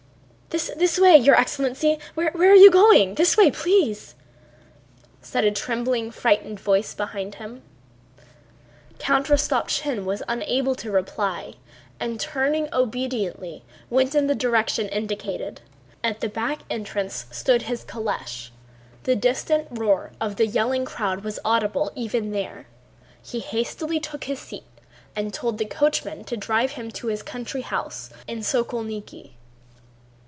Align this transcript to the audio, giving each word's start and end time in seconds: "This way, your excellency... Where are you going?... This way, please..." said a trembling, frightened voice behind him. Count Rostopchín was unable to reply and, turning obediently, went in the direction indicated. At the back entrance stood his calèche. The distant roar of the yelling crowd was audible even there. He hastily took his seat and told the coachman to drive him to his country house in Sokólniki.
"This 0.79 0.99
way, 0.99 1.15
your 1.15 1.35
excellency... 1.39 1.97
Where 2.13 2.33
are 2.35 2.53
you 2.55 2.69
going?... 2.69 3.15
This 3.15 3.37
way, 3.37 3.51
please..." 3.51 4.15
said 5.21 5.45
a 5.45 5.51
trembling, 5.51 6.11
frightened 6.11 6.59
voice 6.59 6.93
behind 6.93 7.35
him. 7.35 7.61
Count 8.99 9.27
Rostopchín 9.27 10.03
was 10.03 10.21
unable 10.27 10.75
to 10.75 10.91
reply 10.91 11.53
and, 12.01 12.19
turning 12.19 12.67
obediently, 12.73 13.63
went 13.89 14.13
in 14.13 14.27
the 14.27 14.35
direction 14.35 14.89
indicated. 14.89 15.61
At 16.03 16.19
the 16.19 16.27
back 16.27 16.59
entrance 16.69 17.27
stood 17.31 17.61
his 17.63 17.85
calèche. 17.85 18.49
The 19.03 19.15
distant 19.15 19.69
roar 19.71 20.11
of 20.19 20.35
the 20.35 20.47
yelling 20.47 20.83
crowd 20.83 21.23
was 21.23 21.39
audible 21.45 21.93
even 21.95 22.31
there. 22.31 22.67
He 23.23 23.39
hastily 23.39 24.01
took 24.01 24.25
his 24.25 24.39
seat 24.41 24.65
and 25.15 25.33
told 25.33 25.59
the 25.59 25.65
coachman 25.65 26.25
to 26.25 26.35
drive 26.35 26.71
him 26.71 26.91
to 26.91 27.07
his 27.07 27.23
country 27.23 27.61
house 27.61 28.09
in 28.27 28.39
Sokólniki. 28.41 29.31